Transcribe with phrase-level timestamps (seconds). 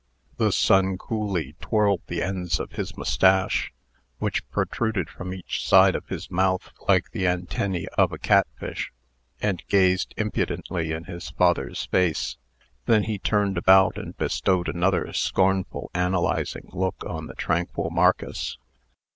[0.37, 3.71] The son coolly twirled the ends of his mustache
[4.17, 8.91] which protruded from each side of his mouth like the antennae of a catfish
[9.43, 12.37] and gazed impudently in his father's face.
[12.87, 18.57] Then he turned about, and bestowed another scornful, analyzing look on the tranquil Marcus.